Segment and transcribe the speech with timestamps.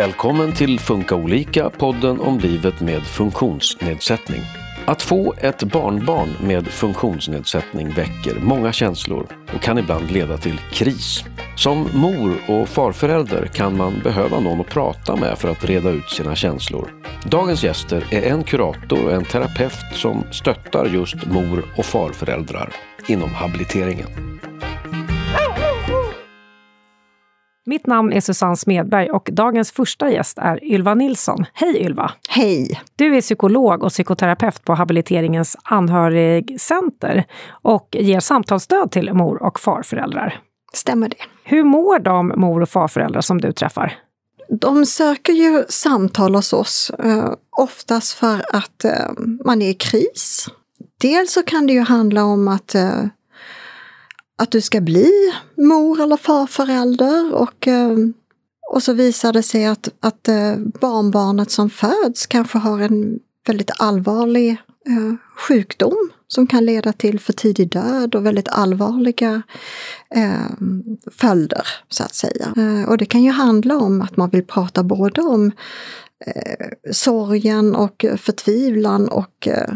[0.00, 4.40] Välkommen till Funka olika, podden om livet med funktionsnedsättning.
[4.86, 11.24] Att få ett barnbarn med funktionsnedsättning väcker många känslor och kan ibland leda till kris.
[11.56, 16.10] Som mor och farförälder kan man behöva någon att prata med för att reda ut
[16.10, 16.94] sina känslor.
[17.24, 22.72] Dagens gäster är en kurator och en terapeut som stöttar just mor och farföräldrar
[23.08, 24.08] inom habiliteringen.
[27.66, 31.44] Mitt namn är Susanne Smedberg och dagens första gäst är Ylva Nilsson.
[31.52, 32.12] Hej Ylva!
[32.28, 32.80] Hej!
[32.96, 37.24] Du är psykolog och psykoterapeut på habiliteringens anhörigcenter
[37.62, 40.40] och ger samtalsstöd till mor och farföräldrar.
[40.72, 41.16] Stämmer det.
[41.44, 43.98] Hur mår de mor och farföräldrar som du träffar?
[44.48, 49.10] De söker ju samtal hos oss, eh, oftast för att eh,
[49.44, 50.46] man är i kris.
[51.00, 53.04] Dels så kan det ju handla om att eh,
[54.40, 55.10] att du ska bli
[55.56, 57.96] mor eller farförälder och, eh,
[58.70, 63.70] och så visar det sig att, att eh, barnbarnet som föds kanske har en väldigt
[63.78, 64.50] allvarlig
[64.86, 65.14] eh,
[65.48, 69.42] sjukdom som kan leda till för tidig död och väldigt allvarliga
[70.14, 70.50] eh,
[71.12, 72.54] följder, så att säga.
[72.56, 75.52] Eh, och det kan ju handla om att man vill prata både om
[76.26, 79.72] eh, sorgen och förtvivlan och eh,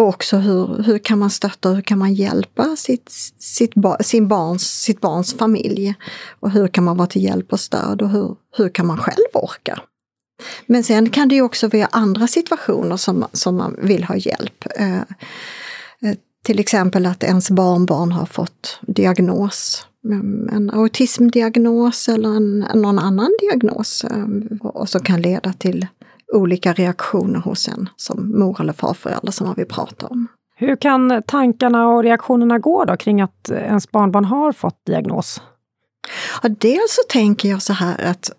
[0.00, 4.28] och också hur, hur kan man stötta och hur kan man hjälpa sitt, sitt, sin
[4.28, 5.94] barns, sitt barns familj?
[6.40, 9.24] Och hur kan man vara till hjälp och stöd och hur, hur kan man själv
[9.34, 9.80] orka?
[10.66, 14.64] Men sen kan det ju också vara andra situationer som, som man vill ha hjälp.
[14.76, 15.04] Eh, eh
[16.44, 23.36] till exempel att ens barnbarn har fått diagnos, mm, en autismdiagnos eller en, någon annan
[23.40, 24.26] diagnos eh,
[24.60, 25.86] och som kan leda till
[26.32, 30.28] olika reaktioner hos en som mor eller farförälder som man vill prata om.
[30.56, 35.42] Hur kan tankarna och reaktionerna gå då kring att ens barnbarn har fått diagnos?
[36.42, 38.30] Ja, dels så tänker jag så här att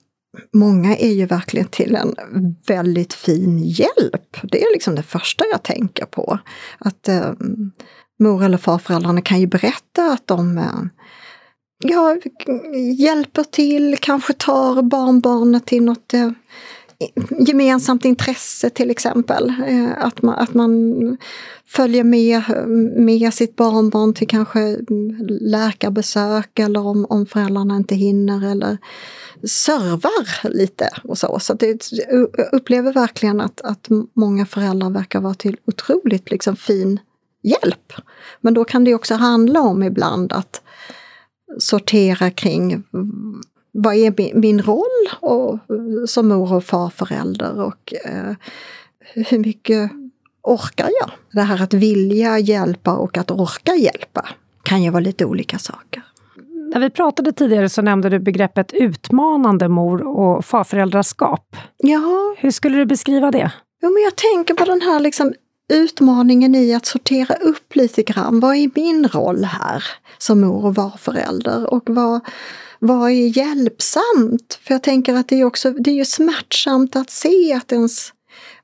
[0.53, 2.15] många är ju verkligen till en
[2.67, 4.37] väldigt fin hjälp.
[4.43, 6.39] Det är liksom det första jag tänker på.
[6.77, 7.31] Att eh,
[8.19, 10.81] mor eller farföräldrarna kan ju berätta att de eh,
[11.83, 12.17] ja,
[12.97, 16.31] hjälper till, kanske tar barnbarnet till något eh,
[17.47, 19.53] gemensamt intresse till exempel.
[19.67, 21.17] Eh, att man, att man
[21.65, 22.41] följer med,
[22.95, 24.77] med sitt barnbarn till kanske
[25.29, 28.77] läkarbesök eller om, om föräldrarna inte hinner eller
[29.43, 31.39] servar lite och så.
[31.39, 36.99] Så det, jag upplever verkligen att, att många föräldrar verkar vara till otroligt liksom fin
[37.43, 37.93] hjälp.
[38.41, 40.61] Men då kan det också handla om ibland att
[41.59, 42.83] sortera kring
[43.71, 45.59] vad är min roll och,
[46.09, 48.35] som mor och farförälder och eh,
[48.99, 49.91] hur mycket
[50.41, 51.11] orkar jag?
[51.31, 54.29] Det här att vilja hjälpa och att orka hjälpa
[54.63, 56.03] kan ju vara lite olika saker.
[56.73, 61.55] När vi pratade tidigare så nämnde du begreppet utmanande mor och farföräldraskap.
[61.77, 62.35] Ja.
[62.37, 63.51] Hur skulle du beskriva det?
[63.81, 65.33] Jo, men jag tänker på den här liksom
[65.73, 68.39] utmaningen i att sortera upp lite grann.
[68.39, 69.83] Vad är min roll här
[70.17, 71.73] som mor och farförälder?
[71.73, 72.21] Och vad,
[72.83, 74.59] vad är hjälpsamt?
[74.63, 78.13] För jag tänker att det är också det är ju smärtsamt att se att ens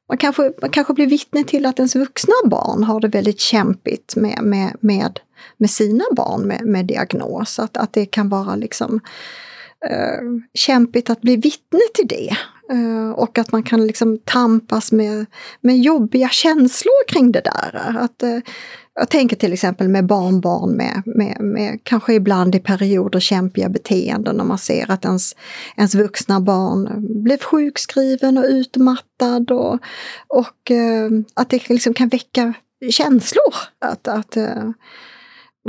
[0.09, 4.16] man kanske, man kanske blir vittne till att ens vuxna barn har det väldigt kämpigt
[4.16, 5.19] med, med, med,
[5.57, 7.59] med sina barn med, med diagnos.
[7.59, 8.95] Att, att det kan vara liksom
[9.85, 12.38] uh, kämpigt att bli vittne till det.
[12.73, 15.25] Uh, och att man kan liksom tampas med,
[15.61, 17.97] med jobbiga känslor kring det där.
[17.99, 18.39] Att, uh,
[19.00, 24.35] jag tänker till exempel med barnbarn med, med, med kanske ibland i perioder kämpiga beteenden
[24.35, 25.35] när man ser att ens,
[25.78, 26.90] ens vuxna barn
[27.24, 29.80] blir sjukskriven och utmattad och,
[30.28, 32.53] och eh, att det liksom kan väcka
[32.91, 33.53] känslor.
[33.80, 34.69] Att, att, eh,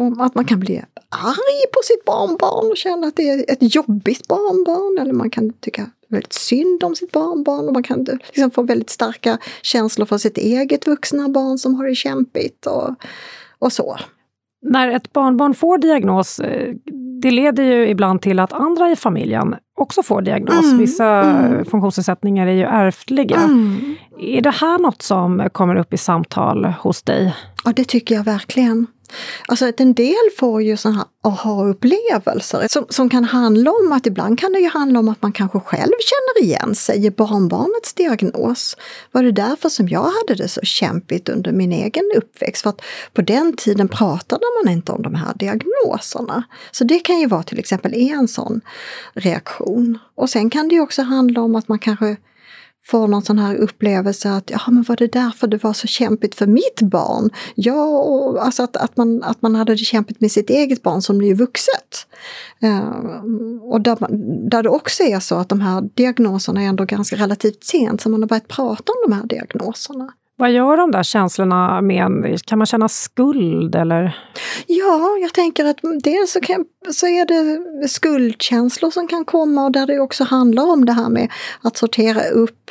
[0.00, 4.28] att man kan bli arg på sitt barnbarn och känna att det är ett jobbigt
[4.28, 5.02] barnbarn.
[5.02, 8.90] Eller man kan tycka väldigt synd om sitt barnbarn och man kan liksom få väldigt
[8.90, 12.94] starka känslor för sitt eget vuxna barn som har det kämpigt och,
[13.58, 13.98] och så.
[14.62, 16.74] När ett barnbarn får diagnos, eh,
[17.22, 20.64] det leder ju ibland till att andra i familjen också får diagnos.
[20.64, 21.64] Mm, Vissa mm.
[21.64, 23.36] funktionsnedsättningar är ju ärftliga.
[23.36, 23.96] Mm.
[24.18, 27.34] Är det här något som kommer upp i samtal hos dig?
[27.64, 28.86] Ja, det tycker jag verkligen.
[29.48, 34.06] Alltså att en del får ju sådana här aha-upplevelser som, som kan handla om att
[34.06, 37.94] ibland kan det ju handla om att man kanske själv känner igen sig i barnbarnets
[37.94, 38.76] diagnos.
[39.12, 42.62] Var det därför som jag hade det så kämpigt under min egen uppväxt?
[42.62, 42.82] För att
[43.12, 46.42] på den tiden pratade man inte om de här diagnoserna.
[46.70, 48.60] Så det kan ju vara till exempel en sån
[49.12, 49.98] reaktion.
[50.14, 52.16] Och sen kan det ju också handla om att man kanske
[52.90, 56.34] får någon sån här upplevelse att ja, men var det därför det var så kämpigt
[56.34, 57.30] för mitt barn?
[57.54, 61.02] Ja, och, alltså att, att, man, att man hade det kämpigt med sitt eget barn
[61.02, 62.06] som blir vuxet.
[62.64, 63.96] Uh, och där,
[64.50, 68.12] där det också är så att de här diagnoserna är ändå ganska relativt sent som
[68.12, 70.12] man har börjat prata om de här diagnoserna.
[70.40, 72.38] Vad gör de där känslorna med en?
[72.38, 74.18] Kan man känna skuld eller?
[74.66, 79.72] Ja, jag tänker att dels så, kan, så är det skuldkänslor som kan komma och
[79.72, 81.32] där det också handlar om det här med
[81.62, 82.70] att sortera upp.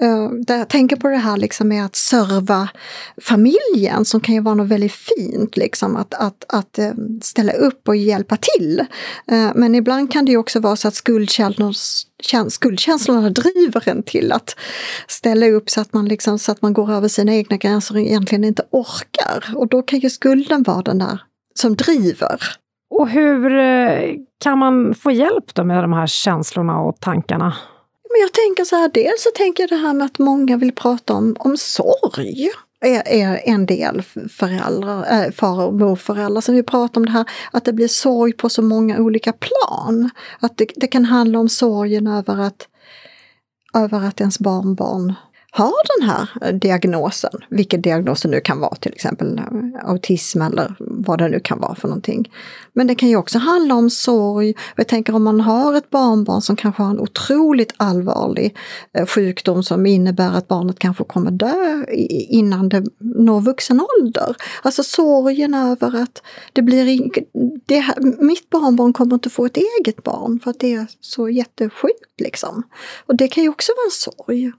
[0.00, 2.68] Eh, jag tänker på det här liksom med att serva
[3.22, 7.88] familjen som kan ju vara något väldigt fint, liksom att, att, att eh, ställa upp
[7.88, 8.80] och hjälpa till.
[9.30, 11.72] Eh, men ibland kan det ju också vara så att skuldkänslor
[12.50, 14.56] skuldkänslorna driver en till att
[15.08, 18.00] ställa upp så att man, liksom, så att man går över sina egna gränser och
[18.00, 19.56] egentligen inte orkar.
[19.56, 21.18] Och då kan ju skulden vara den där
[21.54, 22.40] som driver.
[22.90, 27.56] Och hur eh, kan man få hjälp då med de här känslorna och tankarna?
[28.10, 30.72] Men jag tänker så här, dels så tänker jag det här med att många vill
[30.72, 32.50] prata om, om sorg
[32.80, 37.24] är, är en del föräldrar, äh, far och morföräldrar som vi pratar om det här,
[37.50, 40.10] att det blir sorg på så många olika plan.
[40.40, 42.68] Att det, det kan handla om sorgen över att,
[43.74, 45.14] över att ens barnbarn
[45.56, 50.42] har den här eh, diagnosen, vilken diagnos det nu kan vara, till exempel eh, autism
[50.42, 52.32] eller vad det nu kan vara för någonting.
[52.72, 54.54] Men det kan ju också handla om sorg.
[54.76, 58.56] Jag tänker om man har ett barnbarn som kanske har en otroligt allvarlig
[58.92, 61.84] eh, sjukdom som innebär att barnet kanske kommer dö
[62.28, 64.36] innan det når vuxen ålder.
[64.62, 66.22] Alltså sorgen över att
[66.52, 67.10] det blir
[67.66, 67.84] det,
[68.18, 72.62] mitt barnbarn kommer inte få ett eget barn för att det är så jättesjukt liksom.
[73.06, 74.52] Och det kan ju också vara en sorg.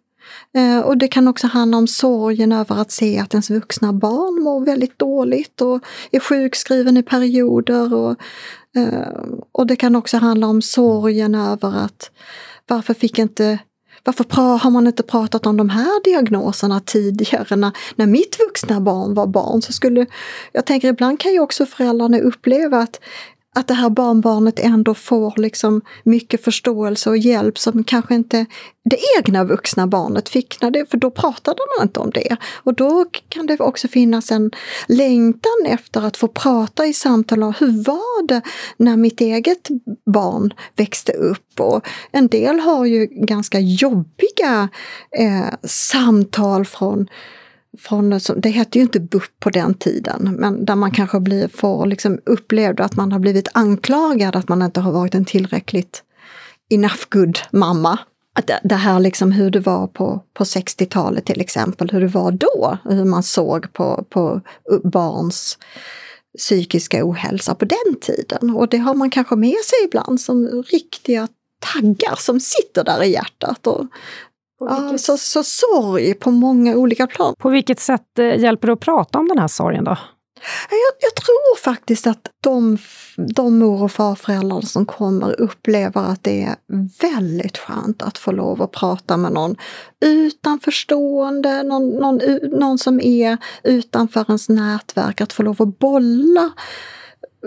[0.53, 4.43] Eh, och det kan också handla om sorgen över att se att ens vuxna barn
[4.43, 7.93] mår väldigt dåligt och är sjukskriven i perioder.
[7.93, 8.15] Och,
[8.75, 12.11] eh, och det kan också handla om sorgen över att
[12.67, 13.59] varför fick inte
[14.05, 19.13] varför har man inte pratat om de här diagnoserna tidigare när, när mitt vuxna barn
[19.13, 19.61] var barn?
[19.61, 20.05] Så skulle,
[20.51, 22.99] jag tänker ibland kan ju också föräldrarna uppleva att
[23.55, 28.45] att det här barnbarnet ändå får liksom mycket förståelse och hjälp som kanske inte
[28.83, 32.37] det egna vuxna barnet fick, när det, för då pratade man inte om det.
[32.63, 34.51] Och då kan det också finnas en
[34.87, 38.41] längtan efter att få prata i samtal om hur var det
[38.77, 39.67] när mitt eget
[40.05, 41.59] barn växte upp?
[41.59, 44.69] Och en del har ju ganska jobbiga
[45.17, 47.07] eh, samtal från
[47.79, 51.85] från, det hette ju inte BUP på den tiden, men där man kanske blir, får
[51.85, 56.03] liksom upplevd att man har blivit anklagad att man inte har varit en tillräckligt
[56.69, 57.99] enough good mamma.
[58.37, 62.31] Att det här liksom hur det var på, på 60-talet till exempel, hur det var
[62.31, 64.41] då, hur man såg på, på
[64.83, 65.57] barns
[66.37, 68.55] psykiska ohälsa på den tiden.
[68.55, 71.27] Och det har man kanske med sig ibland som riktiga
[71.73, 73.67] taggar som sitter där i hjärtat.
[73.67, 73.85] Och
[74.59, 77.33] Ja, så, så sorg på många olika plan.
[77.37, 79.97] På vilket sätt eh, hjälper det att prata om den här sorgen då?
[80.69, 82.77] Jag, jag, tror faktiskt att de,
[83.17, 86.55] de mor och farföräldrar som kommer upplever att det är
[87.01, 89.55] väldigt skönt att få lov att prata med någon
[90.05, 92.19] utanförstående, någon, någon,
[92.59, 96.51] någon som är utanför ens nätverk, att få lov att bolla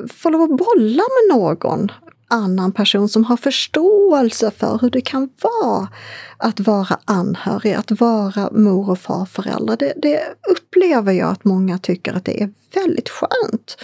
[0.07, 1.93] få lov att bolla med någon
[2.29, 5.89] annan person som har förståelse för hur det kan vara
[6.37, 9.77] att vara anhörig, att vara mor och farförälder.
[9.77, 10.21] Det, det
[10.51, 13.77] upplever jag att många tycker att det är väldigt skönt.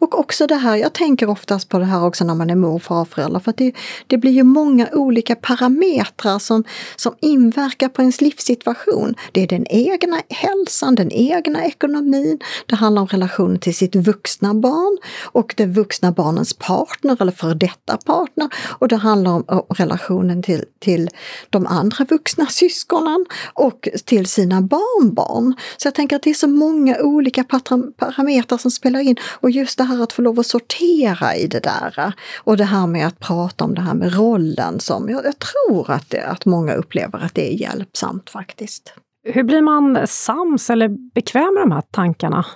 [0.00, 2.74] Och också det här, jag tänker oftast på det här också när man är mor
[2.74, 3.72] och farförälder, för att det,
[4.06, 6.64] det blir ju många olika parametrar som,
[6.96, 9.14] som inverkar på ens livssituation.
[9.32, 14.54] Det är den egna hälsan, den egna ekonomin, det handlar om relationen till sitt vuxna
[14.54, 20.42] barn och det vuxna barnens partner eller före detta partner och det handlar om relationen
[20.42, 21.10] till, till
[21.50, 25.54] de andra vuxna syskonen och till sina barnbarn.
[25.76, 29.78] Så jag tänker att det är så många olika parametrar som spelar in och just
[29.78, 33.18] det här att få lov att sortera i det där och det här med att
[33.20, 37.18] prata om det här med rollen som jag, jag tror att, det, att många upplever
[37.18, 38.94] att det är hjälpsamt faktiskt.
[39.24, 42.46] Hur blir man sams eller bekväm med de här tankarna?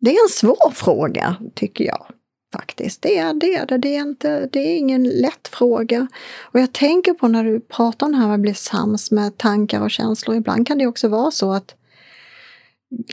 [0.00, 2.06] Det är en svår fråga, tycker jag
[2.54, 3.02] faktiskt.
[3.02, 3.64] Det är det.
[3.68, 6.06] Det, det, är, inte, det är ingen lätt fråga.
[6.40, 9.38] Och jag tänker på när du pratar om det här med att bli sams med
[9.38, 10.36] tankar och känslor.
[10.36, 11.74] Ibland kan det också vara så att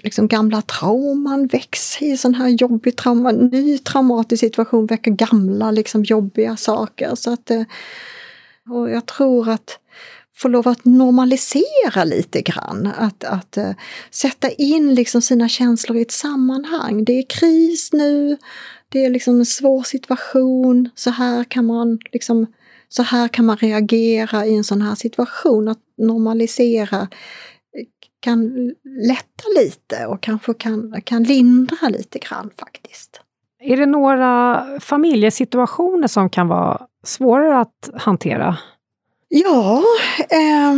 [0.03, 6.03] liksom gamla trauman växer i sån här jobbig trauma, ny traumatisk situation väcker gamla liksom
[6.03, 7.15] jobbiga saker.
[7.15, 7.63] Så att, eh,
[8.69, 9.79] och jag tror att
[10.35, 12.89] få lov att normalisera lite grann.
[12.97, 13.71] Att, att eh,
[14.11, 17.05] sätta in liksom sina känslor i ett sammanhang.
[17.05, 18.37] Det är kris nu,
[18.89, 22.47] det är liksom en svår situation, så här kan man liksom
[22.89, 25.67] så här kan man reagera i en sån här situation.
[25.67, 27.85] Att normalisera eh,
[28.21, 28.71] kan
[29.07, 33.21] lätta lite och kanske kan, kan lindra lite grann faktiskt.
[33.59, 38.57] Är det några familjesituationer som kan vara svårare att hantera?
[39.27, 39.83] Ja,
[40.29, 40.73] eh,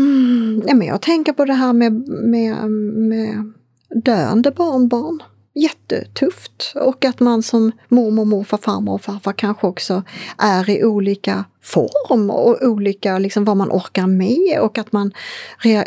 [0.75, 3.53] men jag tänker på det här med, med, med
[3.89, 5.23] döende barnbarn
[5.55, 6.74] jättetufft.
[6.75, 10.03] Och att man som mormor, morfar, farmor och farfar kanske också
[10.38, 15.13] är i olika form och olika, liksom vad man orkar med och att man,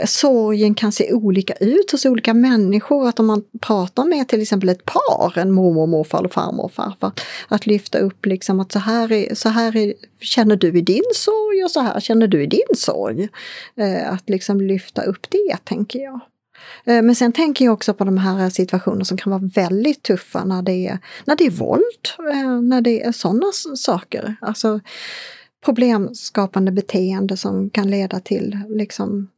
[0.06, 3.08] sorgen kan se olika ut hos olika människor.
[3.08, 6.73] Att om man pratar med till exempel ett par, en mormor, morfar eller farmor och
[6.73, 7.12] farfar,
[7.49, 11.11] att lyfta upp liksom att så här, är, så här är, känner du i din
[11.14, 13.28] sorg och så här känner du i din sorg.
[13.76, 16.20] Eh, att liksom lyfta upp det, tänker jag.
[16.84, 20.02] Eh, men sen tänker jag också på de här eh, situationerna som kan vara väldigt
[20.02, 24.36] tuffa när det är, när det är våld, eh, när det är sådana saker.
[24.40, 24.80] Alltså
[25.64, 29.28] problemskapande beteende som kan leda till liksom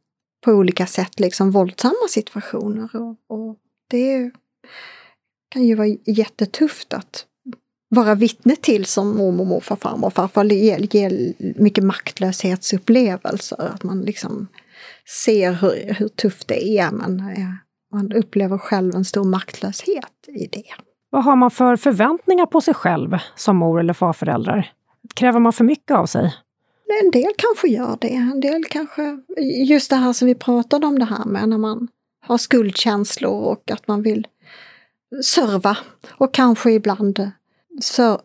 [0.45, 2.89] på olika sätt liksom våldsamma situationer.
[2.95, 3.57] Och, och
[3.89, 4.31] det
[5.49, 7.25] kan ju vara jättetufft att
[7.89, 10.45] vara vittne till som mormor, morfar, farmor och farfar.
[10.45, 13.71] Ger, ger mycket maktlöshetsupplevelser.
[13.73, 14.47] Att man liksom
[15.09, 17.49] ser hur, hur tufft det är men eh,
[17.91, 20.63] man upplever själv en stor maktlöshet i det.
[21.09, 24.71] Vad har man för förväntningar på sig själv som mor eller farföräldrar?
[25.15, 26.35] Kräver man för mycket av sig?
[27.03, 28.07] En del kanske gör det.
[28.07, 29.19] En del kanske,
[29.67, 31.87] just det här som vi pratade om det här med när man
[32.21, 34.27] har skuldkänslor och att man vill
[35.23, 35.77] serva
[36.17, 37.31] och kanske ibland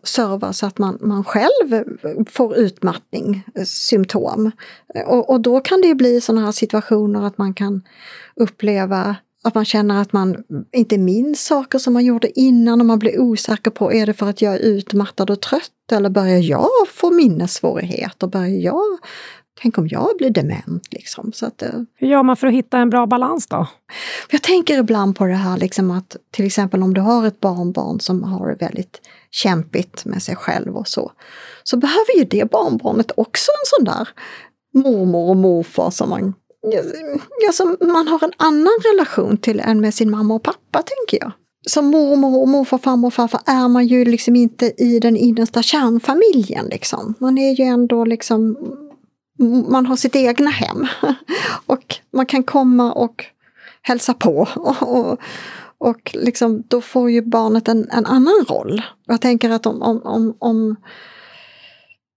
[0.03, 1.83] serva så att man, man själv
[2.29, 4.51] får utmattningssymptom.
[4.95, 7.81] Eh, eh, och, och då kan det bli sådana här situationer att man kan
[8.35, 12.99] uppleva att man känner att man inte minns saker som man gjorde innan och man
[12.99, 16.69] blir osäker på, är det för att jag är utmattad och trött eller börjar jag
[16.87, 18.27] få minnessvårigheter?
[18.27, 18.97] Börjar jag
[19.61, 21.31] Tänk om jag blir dement liksom.
[21.33, 23.67] Så att, eh, Hur gör man för att hitta en bra balans då?
[24.29, 27.99] Jag tänker ibland på det här liksom att till exempel om du har ett barnbarn
[27.99, 31.11] som har det väldigt kämpigt med sig själv och så.
[31.63, 34.07] Så behöver ju det barnbarnet också en sån där
[34.83, 36.33] mormor och morfar som man,
[37.41, 41.25] ja, som man har en annan relation till än med sin mamma och pappa tänker
[41.25, 41.31] jag.
[41.67, 45.61] Som mormor och morfar, farmor och farfar är man ju liksom inte i den innersta
[45.61, 47.13] kärnfamiljen liksom.
[47.19, 48.57] Man är ju ändå liksom
[49.69, 50.87] man har sitt egna hem.
[51.65, 53.25] Och man kan komma och
[53.81, 54.47] hälsa på.
[54.55, 55.19] Och, och,
[55.77, 58.81] och liksom, då får ju barnet en, en annan roll.
[59.05, 60.75] Jag tänker att om, om, om, om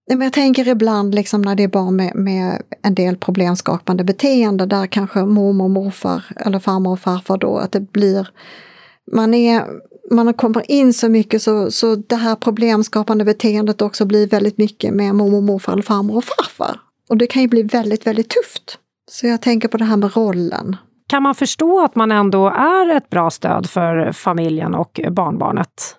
[0.05, 4.87] jag tänker ibland liksom när det är barn med, med en del problemskapande beteende där
[4.87, 8.27] kanske mormor, morfar eller farmor och farfar då att det blir
[9.11, 9.65] man är
[10.11, 14.93] man kommer in så mycket så, så det här problemskapande beteendet också blir väldigt mycket
[14.93, 16.79] med mormor, morfar eller farmor och farfar.
[17.09, 18.79] Och det kan ju bli väldigt, väldigt tufft.
[19.11, 20.75] Så jag tänker på det här med rollen.
[21.07, 25.98] Kan man förstå att man ändå är ett bra stöd för familjen och barnbarnet?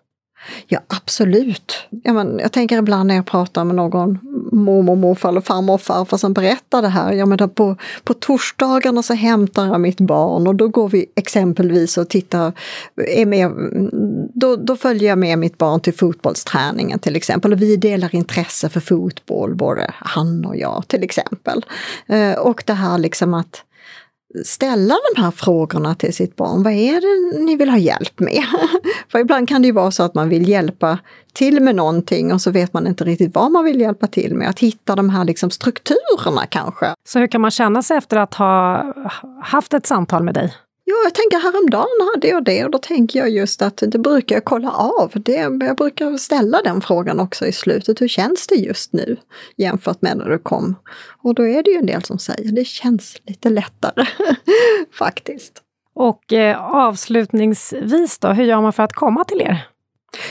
[0.66, 1.73] Ja, absolut.
[1.90, 4.18] Ja, men jag tänker ibland när jag pratar med någon
[4.52, 7.12] mormor, morfar eller farmor och farfar som berättar det här.
[7.12, 11.06] Ja, men då på, på torsdagarna så hämtar jag mitt barn och då går vi
[11.16, 12.52] exempelvis och tittar,
[12.97, 13.50] är med,
[14.35, 17.52] då, då följer jag med mitt barn till fotbollsträningen till exempel.
[17.52, 21.64] Och vi delar intresse för fotboll, både han och jag till exempel.
[22.06, 23.64] Eh, och det här liksom att
[24.44, 26.62] ställa de här frågorna till sitt barn.
[26.62, 28.44] Vad är det ni vill ha hjälp med?
[29.08, 30.99] För ibland kan det ju vara så att man vill hjälpa
[31.32, 34.49] till med någonting och så vet man inte riktigt vad man vill hjälpa till med.
[34.49, 36.87] Att hitta de här liksom strukturerna kanske.
[37.08, 38.84] Så hur kan man känna sig efter att ha
[39.42, 40.54] haft ett samtal med dig?
[40.90, 44.37] Ja, jag tänker häromdagen hade jag det och då tänker jag just att det brukar
[44.37, 45.12] jag kolla av.
[45.14, 48.00] Det, jag brukar ställa den frågan också i slutet.
[48.00, 49.16] Hur känns det just nu
[49.56, 50.75] jämfört med när du kom?
[51.23, 54.06] Och då är det ju en del som säger det känns lite lättare
[54.99, 55.62] faktiskt.
[55.94, 59.66] Och eh, avslutningsvis då, hur gör man för att komma till er?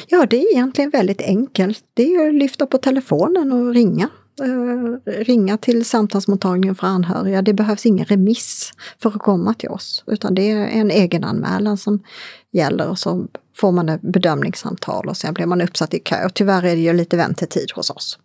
[0.07, 1.83] Ja, det är egentligen väldigt enkelt.
[1.93, 4.09] Det är att lyfta på telefonen och ringa
[4.39, 7.41] Eh, ringa till samtalsmottagningen för anhöriga.
[7.41, 12.03] Det behövs ingen remiss för att komma till oss, utan det är en egenanmälan som
[12.51, 16.25] gäller och så får man ett bedömningssamtal och sen blir man uppsatt i kö.
[16.25, 18.19] Och tyvärr är det ju lite väntetid hos oss.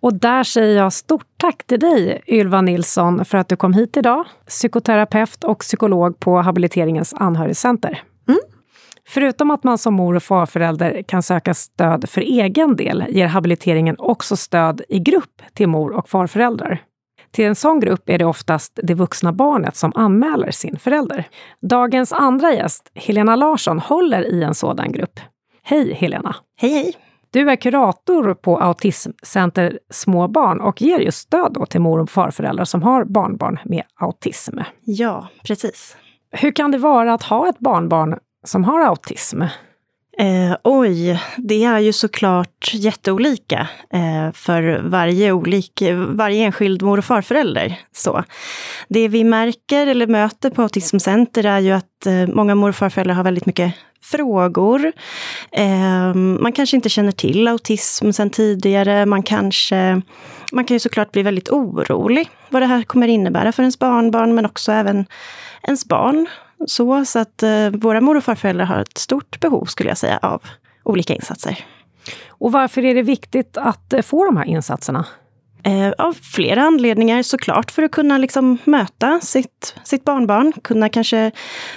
[0.00, 3.96] Och där säger jag stort tack till dig, Ylva Nilsson, för att du kom hit
[3.96, 4.24] idag.
[4.46, 8.02] Psykoterapeut och psykolog på Habiliteringens anhörigcenter.
[9.08, 13.96] Förutom att man som mor och farförälder kan söka stöd för egen del ger habiliteringen
[13.98, 16.82] också stöd i grupp till mor och farföräldrar.
[17.30, 21.28] Till en sån grupp är det oftast det vuxna barnet som anmäler sin förälder.
[21.62, 25.20] Dagens andra gäst, Helena Larsson, håller i en sådan grupp.
[25.62, 26.36] Hej Helena!
[26.56, 26.94] Hej hej!
[27.30, 32.64] Du är kurator på Autismcenter Små barn och ger just stöd till mor och farföräldrar
[32.64, 34.58] som har barnbarn med autism.
[34.80, 35.96] Ja, precis.
[36.30, 39.42] Hur kan det vara att ha ett barnbarn som har autism?
[40.18, 47.04] Eh, oj, det är ju såklart jätteolika eh, för varje, olik, varje enskild mor och
[47.04, 47.80] farförälder.
[47.92, 48.24] Så.
[48.88, 53.14] Det vi märker eller möter på Autismcenter är ju att eh, många mor och farföräldrar
[53.14, 54.92] har väldigt mycket frågor.
[55.52, 59.06] Eh, man kanske inte känner till autism sedan tidigare.
[59.06, 60.02] Man, kanske,
[60.52, 64.34] man kan ju såklart bli väldigt orolig vad det här kommer innebära för ens barnbarn,
[64.34, 65.06] men också även
[65.62, 66.28] ens barn
[66.66, 70.18] så, så att eh, våra mor och farföräldrar har ett stort behov, skulle jag säga,
[70.22, 70.42] av
[70.82, 71.64] olika insatser.
[72.28, 75.06] Och varför är det viktigt att eh, få de här insatserna?
[75.64, 81.30] Eh, av flera anledningar såklart, för att kunna liksom möta sitt, sitt barnbarn, kunna kanske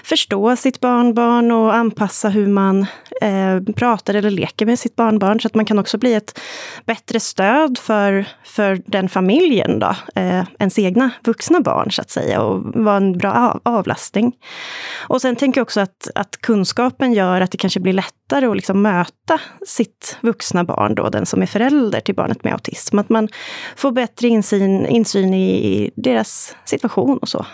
[0.03, 2.85] förstå sitt barnbarn och anpassa hur man
[3.21, 6.39] eh, pratar eller leker med sitt barnbarn, så att man kan också bli ett
[6.85, 12.41] bättre stöd för, för den familjen, då, eh, ens egna vuxna barn, så att säga,
[12.41, 14.33] och vara en bra av, avlastning.
[15.07, 18.55] Och sen tänker jag också att, att kunskapen gör att det kanske blir lättare att
[18.55, 22.99] liksom möta sitt vuxna barn, då, den som är förälder till barnet med autism.
[22.99, 23.27] Att man
[23.75, 27.45] får bättre insyn, insyn i deras situation och så.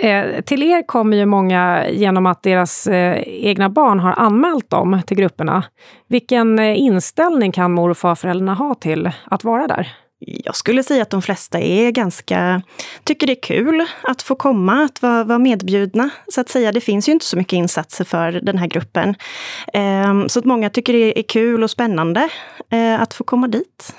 [0.00, 5.00] Eh, till er kommer ju många genom att deras eh, egna barn har anmält dem
[5.06, 5.64] till grupperna.
[6.08, 9.88] Vilken eh, inställning kan mor och farföräldrarna ha till att vara där?
[10.20, 12.62] Jag skulle säga att de flesta är ganska,
[13.04, 16.10] tycker det är kul att få komma, att vara, vara medbjudna.
[16.28, 19.14] Så att säga, det finns ju inte så mycket insatser för den här gruppen.
[19.72, 22.28] Ehm, så att många tycker det är kul och spännande
[22.70, 23.94] eh, att få komma dit.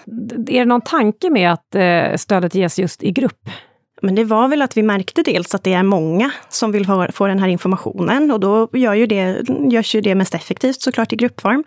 [0.48, 3.50] Är det någon tanke med att eh, stödet ges just i grupp?
[4.02, 7.28] Men det var väl att vi märkte dels att det är många som vill få,
[7.28, 9.42] den här informationen och då gör ju det,
[9.72, 11.64] görs ju det mest effektivt såklart i gruppform.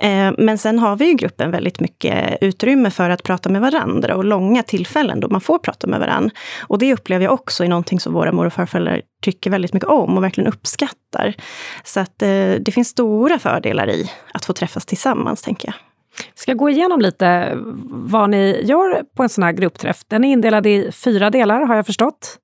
[0.00, 4.16] Eh, men sen har vi i gruppen väldigt mycket utrymme för att prata med varandra
[4.16, 6.30] och långa tillfällen då man får prata med varandra.
[6.60, 9.88] Och det upplever jag också är någonting som våra mor och farföräldrar tycker väldigt mycket
[9.88, 11.34] om och verkligen uppskattar.
[11.84, 12.28] Så att eh,
[12.60, 15.74] det finns stora fördelar i att få träffas tillsammans, tänker jag.
[16.18, 17.52] Vi ska gå igenom lite
[17.88, 20.00] vad ni gör på en sån här gruppträff.
[20.08, 22.38] Den är indelad i fyra delar har jag förstått.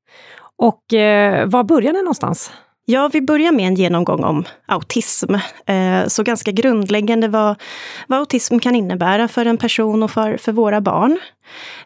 [0.57, 2.53] Och eh, var börjar ni någonstans?
[2.85, 5.35] Ja, vi börjar med en genomgång om autism.
[5.67, 7.61] Eh, så ganska grundläggande vad,
[8.07, 11.19] vad autism kan innebära för en person och för, för våra barn.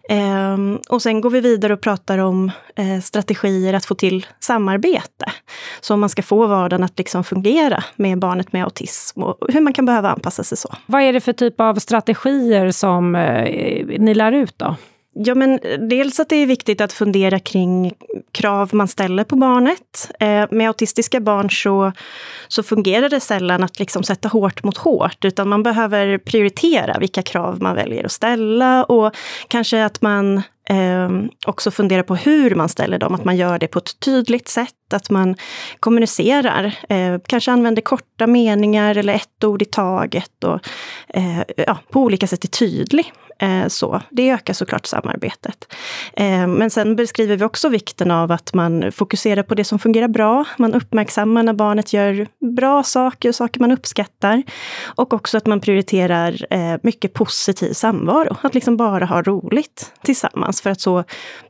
[0.09, 5.32] Ehm, och sen går vi vidare och pratar om eh, strategier att få till samarbete.
[5.80, 9.61] Så om man ska få vardagen att liksom fungera med barnet med autism och hur
[9.61, 10.74] man kan behöva anpassa sig så.
[10.87, 14.76] Vad är det för typ av strategier som eh, ni lär ut då?
[15.18, 17.94] Ja, men eh, dels att det är viktigt att fundera kring
[18.33, 20.11] krav man ställer på barnet.
[20.20, 21.92] Eh, med autistiska barn så,
[22.48, 27.22] så fungerar det sällan att liksom sätta hårt mot hårt, utan man behöver prioritera vilka
[27.22, 29.14] krav man väljer att ställa och
[29.48, 31.11] kanske att man eh,
[31.46, 34.92] också fundera på hur man ställer dem, att man gör det på ett tydligt sätt,
[34.92, 35.37] att man
[35.81, 40.61] kommunicerar, eh, kanske använder korta meningar eller ett ord i taget och
[41.09, 43.12] eh, ja, på olika sätt är tydlig.
[43.38, 44.02] Eh, så.
[44.11, 45.72] Det ökar såklart samarbetet.
[46.16, 50.09] Ehm, men sen beskriver vi också vikten av att man fokuserar på det som fungerar
[50.09, 50.44] bra.
[50.59, 52.26] Man uppmärksammar när barnet gör
[52.57, 54.42] bra saker, saker man uppskattar.
[54.85, 58.37] Och också att man prioriterar eh, mycket positiv samvaro.
[58.42, 61.05] Att liksom bara ha roligt tillsammans för att så,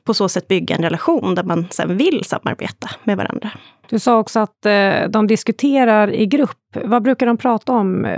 [0.04, 3.50] på så sätt bygga en relation där man sen vill samarbeta med varandra.
[3.88, 4.66] Du sa också att
[5.08, 6.76] de diskuterar i grupp.
[6.84, 8.16] Vad brukar de prata om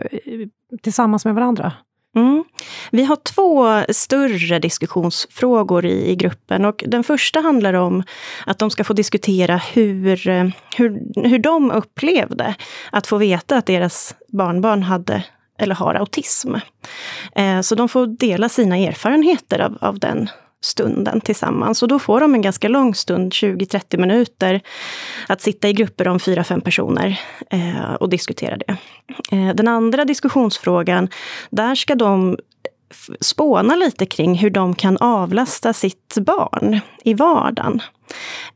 [0.83, 1.73] tillsammans med varandra?
[2.17, 2.45] Mm.
[2.91, 6.65] Vi har två större diskussionsfrågor i, i, gruppen.
[6.65, 8.03] Och den första handlar om
[8.47, 10.17] att de ska få diskutera hur,
[10.77, 12.55] hur, hur de upplevde
[12.93, 15.25] att få veta att deras barnbarn hade
[15.59, 16.55] eller har autism.
[17.37, 20.29] Eh, så de får dela sina erfarenheter av, av den
[20.61, 21.83] stunden tillsammans.
[21.83, 24.61] Och då får de en ganska lång stund, 20-30 minuter,
[25.29, 28.77] att sitta i grupper om 4-5 personer eh, och diskutera det.
[29.33, 31.09] Eh, den andra diskussionsfrågan,
[31.51, 32.39] där ska de
[33.21, 37.83] spåna lite kring hur de kan avlasta sitt barn i vardagen.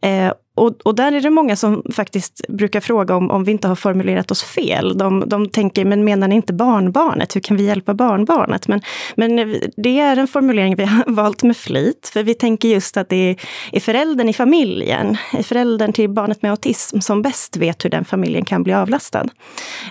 [0.00, 0.32] Eh,
[0.62, 3.74] och, och, där är det många som faktiskt brukar fråga om, om vi inte har
[3.74, 4.98] formulerat oss fel.
[4.98, 7.36] De, de tänker, men menar ni inte barnbarnet?
[7.36, 8.68] Hur kan vi hjälpa barnbarnet?
[8.68, 8.80] Men,
[9.14, 13.08] men det är en formulering vi har valt med flit, för vi tänker just att
[13.08, 13.36] det
[13.72, 18.04] är föräldern i familjen, är föräldern till barnet med autism, som bäst vet hur den
[18.04, 19.26] familjen kan bli avlastad.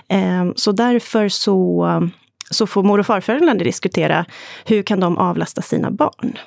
[0.08, 1.86] Eh, så därför så
[2.50, 4.24] så får mor och farföräldrarna diskutera
[4.64, 6.38] hur kan de avlasta sina barn.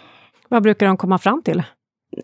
[0.50, 1.64] Vad brukar de komma fram till?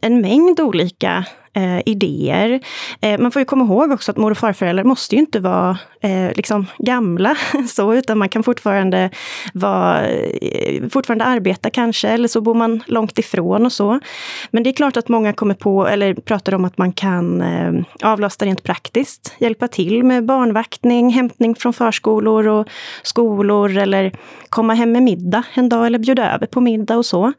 [0.01, 2.59] En mängd olika eh, idéer.
[3.01, 5.77] Eh, man får ju komma ihåg också att mor och farföräldrar måste ju inte vara
[6.01, 7.35] eh, liksom gamla,
[7.67, 9.09] så, utan man kan fortfarande,
[9.53, 13.99] vara, eh, fortfarande arbeta kanske, eller så bor man långt ifrån och så.
[14.51, 17.73] Men det är klart att många kommer på, eller pratar om att man kan eh,
[18.01, 22.67] avlasta rent praktiskt, hjälpa till med barnvaktning, hämtning från förskolor och
[23.03, 24.11] skolor, eller
[24.49, 27.33] komma hem med middag en dag, eller bjuda över på middag och så.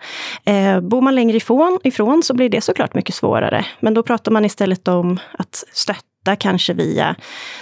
[0.44, 3.66] Eh, bor man längre ifrån, ifrån så blir det såklart mycket svårare.
[3.81, 7.16] Men då pratar man istället om att stötta kanske via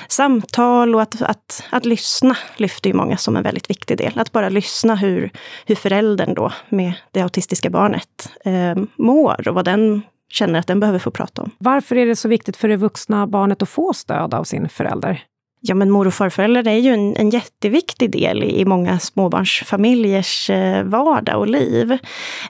[0.09, 4.19] samtal och att, att, att lyssna lyfter ju många som en väldigt viktig del.
[4.19, 5.31] Att bara lyssna hur,
[5.67, 10.81] hur föräldern då med det autistiska barnet eh, mår och vad den känner att den
[10.81, 11.51] behöver få prata om.
[11.59, 15.25] Varför är det så viktigt för det vuxna barnet att få stöd av sin förälder?
[15.63, 20.51] Ja, men mor och farföräldrar är ju en, en jätteviktig del i, i många småbarnsfamiljers
[20.51, 21.99] eh, vardag och liv.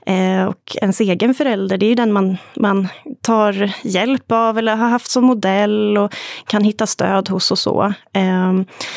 [0.06, 2.88] Eh, och ens egen förälder, det är ju den man, man
[3.22, 6.14] tar hjälp av eller har haft som modell och
[6.46, 7.92] kan hitta stöd hos och så.
[8.12, 8.52] Eh,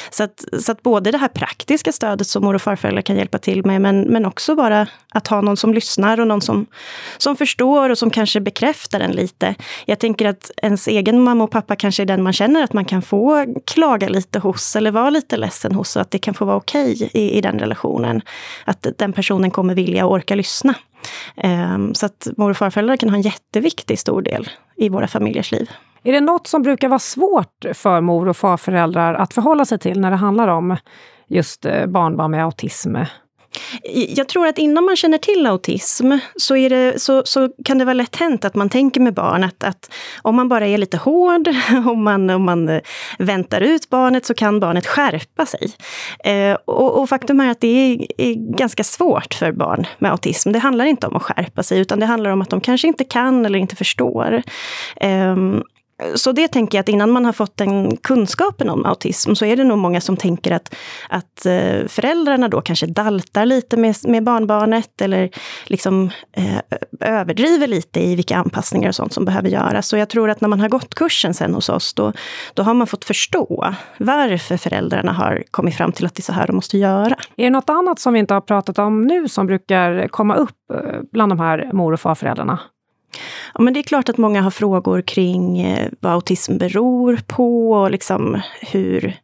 [0.10, 3.38] så, att, så att både det här praktiska stödet som mor och farföräldrar kan hjälpa
[3.38, 6.66] till med, men, men också bara att ha någon som lyssnar och någon som,
[7.18, 9.56] som förstår och som kanske bekräftar en lite.
[9.86, 12.86] Jag tänker att ens egen mamma och pappa kanske är den man känner att man
[12.86, 16.46] kan få klaga lite hos eller vara lite ledsen hos och att det kan få
[16.46, 18.22] vara okej okay i, i den relationen.
[18.66, 20.76] Att den personen kommer vilja och orka lyssna.
[21.44, 25.52] Um, så att mor och farföräldrar kan ha en jätteviktig stor del i våra familjers
[25.52, 25.70] liv.
[26.04, 30.00] Är det något som brukar vara svårt för mor och farföräldrar att förhålla sig till
[30.00, 30.78] när det handlar om
[31.28, 32.96] just eh, barnbarn med autism?
[34.10, 37.86] Jag tror att innan man känner till autism så, är det, så, så kan det
[37.86, 40.98] vara lätt hänt att man tänker med barn att, att om man bara är lite
[40.98, 41.48] hård,
[41.86, 42.82] om man, om man eh,
[43.20, 45.72] väntar ut barnet så kan barnet skärpa sig.
[46.24, 50.52] Eh, och, och, faktum är att det är, är, ganska svårt för barn med autism.
[50.52, 53.04] Det handlar inte om att skärpa sig utan det handlar om att de kanske inte
[53.04, 54.44] kan eller inte förstår.
[54.96, 55.36] Eh,
[56.16, 59.56] så det tänker jag att innan man har fått den kunskapen om autism så är
[59.56, 60.76] det nog många som tänker att,
[61.10, 65.30] att eh, föräldrarna då kanske daltar lite med, med barnbarnet eller
[65.66, 66.60] liksom eh,
[67.00, 69.88] överdriver lite i vilka anpassningar och sånt som behöver göras.
[69.88, 72.14] Så jag tror att när man har gått kursen sen hos oss, då,
[72.54, 76.34] då har man fått förstå varför föräldrarna har kommit fram till att det är så
[76.34, 77.16] här de måste göra.
[77.38, 80.72] Är det något annat som vi inte har pratat om nu som brukar komma upp
[80.74, 82.60] eh, bland de här mor och farföräldrarna?
[83.54, 87.72] Ja, men det är klart att många har frågor kring eh, vad autism beror på
[87.72, 89.18] och liksom hur,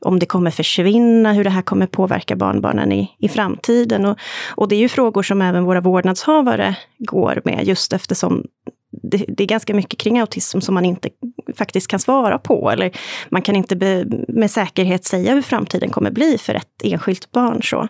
[0.00, 4.06] om det kommer försvinna, hur det här kommer påverka barnbarnen i, i framtiden.
[4.06, 8.44] Och, och det är ju frågor som även våra vårdnadshavare går med, just eftersom
[9.02, 11.08] det, det, är ganska mycket kring autism som man inte
[11.56, 12.70] faktiskt kan svara på.
[12.70, 12.90] Eller
[13.28, 17.62] man kan inte be, med säkerhet säga hur framtiden kommer bli för ett enskilt barn.
[17.62, 17.88] Så,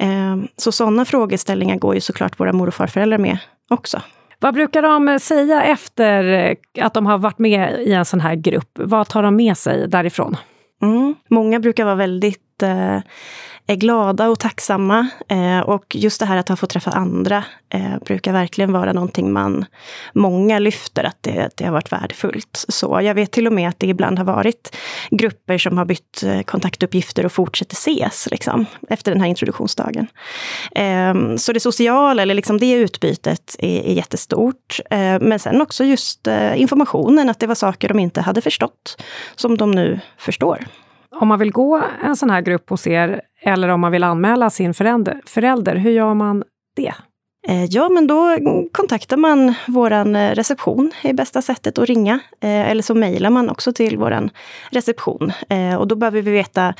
[0.00, 3.38] eh, så sådana frågeställningar går ju såklart våra mor och farföräldrar med
[3.68, 4.02] också.
[4.40, 8.34] Vad brukar de säga efter eh, att de har varit med i en sån här
[8.34, 8.70] grupp?
[8.74, 10.36] Vad tar de med sig därifrån?
[10.82, 11.14] Mm.
[11.28, 12.98] Många brukar vara väldigt eh,
[13.68, 15.08] är glada och tacksamma.
[15.28, 19.32] Eh, och just det här att ha fått träffa andra eh, brukar verkligen vara någonting
[19.32, 19.64] man
[20.12, 22.64] många lyfter, att det, det har varit värdefullt.
[22.68, 24.76] Så jag vet till och med att det ibland har varit
[25.10, 30.06] grupper som har bytt eh, kontaktuppgifter och fortsätter ses liksom, efter den här introduktionsdagen.
[30.74, 34.80] Eh, så det sociala, eller liksom det utbytet, är, är jättestort.
[34.90, 39.02] Ehm, men sen också just eh, informationen, att det var saker de inte hade förstått,
[39.36, 40.66] som de nu förstår.
[41.10, 44.50] Om man vill gå en sån här grupp hos er, eller om man vill anmäla
[44.50, 46.44] sin förälder, förälder hur gör man
[46.76, 46.94] det?
[47.48, 48.36] Eh, ja, men då
[48.72, 52.20] kontaktar man vår eh, reception, är bästa sättet att ringa.
[52.40, 54.30] Eh, eller så mejlar man också till vår
[54.70, 55.32] reception.
[55.78, 56.74] Och då behöver vi veta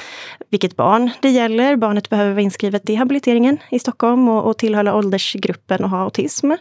[0.50, 1.76] vilket barn det gäller.
[1.76, 6.52] Barnet behöver vara inskrivet i habiliteringen i Stockholm och, och tillhöra åldersgruppen och ha autism.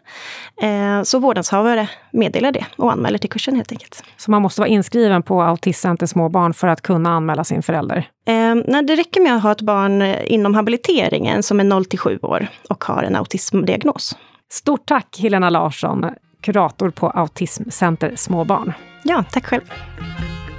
[1.03, 4.03] Så vårdnadshavare meddelar det och anmäler till kursen helt enkelt.
[4.17, 8.09] Så man måste vara inskriven på Autismcenter små barn för att kunna anmäla sin förälder?
[8.27, 11.99] Eh, nej, det räcker med att ha ett barn inom habiliteringen som är 0 till
[11.99, 14.17] 7 år och har en autismdiagnos.
[14.51, 16.05] Stort tack Helena Larsson,
[16.41, 18.73] kurator på Autismcenter småbarn.
[19.03, 19.61] Ja, tack själv.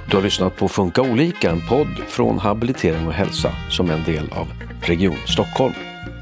[0.09, 4.03] Du har lyssnat på Funka olika, en podd från Habilitering och hälsa som är en
[4.03, 4.47] del av
[4.81, 5.73] Region Stockholm.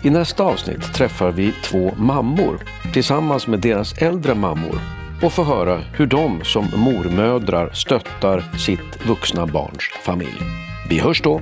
[0.04, 2.60] I nästa avsnitt träffar vi två mammor
[2.94, 4.80] tillsammans med deras äldre mammor
[5.24, 10.67] och får höra hur de som mormödrar stöttar sitt vuxna barns familj.
[10.89, 11.41] Vi hörs då!